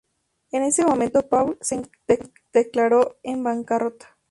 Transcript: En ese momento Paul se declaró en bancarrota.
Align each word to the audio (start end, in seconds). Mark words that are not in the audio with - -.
En 0.51 0.63
ese 0.63 0.83
momento 0.83 1.29
Paul 1.29 1.59
se 1.61 1.79
declaró 2.53 3.19
en 3.21 3.43
bancarrota. 3.43 4.17